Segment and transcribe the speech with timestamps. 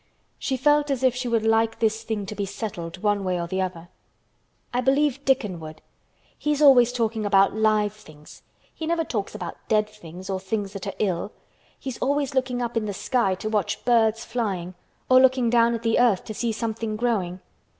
[0.39, 3.45] She felt as if she would like this thing to be settled one way or
[3.45, 3.89] the other.
[4.73, 5.79] "I believe Dickon would.
[6.35, 8.41] He's always talking about live things.
[8.73, 11.31] He never talks about dead things or things that are ill.
[11.79, 15.99] He's always looking up in the sky to watch birds flying—or looking down at the
[15.99, 17.39] earth to see something growing.